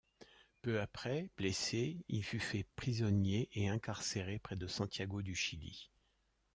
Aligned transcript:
Peu 0.63 0.79
après, 0.81 1.29
blessé, 1.37 2.03
il 2.09 2.23
fut 2.23 2.39
fait 2.39 2.65
prisonnier 2.75 3.49
et 3.53 3.67
incarcéré 3.69 4.39
près 4.39 4.55
de 4.55 4.65
Santiago 4.65 5.21
du 5.21 5.35
Chili. 5.35 5.91